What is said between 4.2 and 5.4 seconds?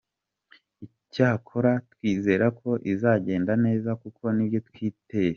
nibyo twiteye.”